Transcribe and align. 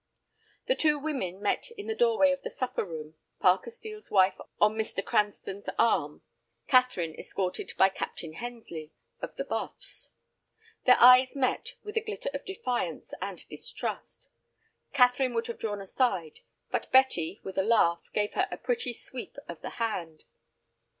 The 0.65 0.73
two 0.73 0.97
women 0.97 1.43
met 1.43 1.69
in 1.77 1.85
the 1.85 1.93
doorway 1.93 2.31
of 2.31 2.41
the 2.41 2.49
supper 2.49 2.83
room, 2.83 3.13
Parker 3.39 3.69
Steel's 3.69 4.09
wife 4.09 4.41
on 4.59 4.73
Mr. 4.73 5.05
Cranston's 5.05 5.69
arm, 5.77 6.23
Catherine 6.67 7.13
escorted 7.19 7.71
by 7.77 7.89
Captain 7.89 8.33
Hensley, 8.33 8.93
of 9.21 9.35
the 9.35 9.43
Buffs. 9.43 10.09
Their 10.85 10.99
eyes 10.99 11.35
met 11.35 11.75
with 11.83 11.97
a 11.97 12.01
glitter 12.01 12.31
of 12.33 12.45
defiance 12.45 13.13
and 13.21 13.47
distrust. 13.47 14.31
Catherine 14.91 15.35
would 15.35 15.45
have 15.45 15.59
drawn 15.59 15.79
aside, 15.81 16.39
but 16.71 16.91
Betty, 16.91 17.39
with 17.43 17.59
a 17.59 17.61
laugh, 17.61 18.01
gave 18.11 18.33
her 18.33 18.47
a 18.49 18.57
pretty 18.57 18.93
sweep 18.93 19.37
of 19.47 19.61
the 19.61 19.69
hand. 19.77 20.23